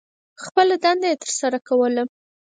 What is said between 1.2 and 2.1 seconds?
تر سرہ کوله.